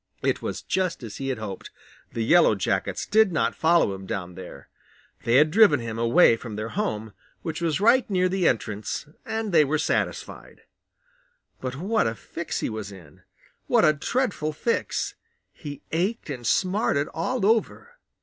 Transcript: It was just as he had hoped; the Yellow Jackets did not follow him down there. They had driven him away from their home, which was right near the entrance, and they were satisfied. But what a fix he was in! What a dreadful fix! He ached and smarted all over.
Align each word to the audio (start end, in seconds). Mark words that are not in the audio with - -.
It 0.23 0.41
was 0.41 0.63
just 0.63 1.03
as 1.03 1.17
he 1.17 1.27
had 1.27 1.37
hoped; 1.37 1.69
the 2.11 2.23
Yellow 2.23 2.55
Jackets 2.55 3.05
did 3.05 3.31
not 3.31 3.53
follow 3.53 3.93
him 3.93 4.07
down 4.07 4.33
there. 4.33 4.67
They 5.25 5.35
had 5.35 5.51
driven 5.51 5.79
him 5.79 5.99
away 5.99 6.35
from 6.37 6.55
their 6.55 6.69
home, 6.69 7.13
which 7.43 7.61
was 7.61 7.79
right 7.79 8.09
near 8.09 8.27
the 8.27 8.47
entrance, 8.47 9.05
and 9.27 9.51
they 9.51 9.63
were 9.63 9.77
satisfied. 9.77 10.61
But 11.59 11.75
what 11.75 12.07
a 12.07 12.15
fix 12.15 12.61
he 12.61 12.67
was 12.71 12.91
in! 12.91 13.21
What 13.67 13.85
a 13.85 13.93
dreadful 13.93 14.53
fix! 14.53 15.13
He 15.53 15.83
ached 15.91 16.31
and 16.31 16.47
smarted 16.47 17.07
all 17.13 17.45
over. 17.45 17.99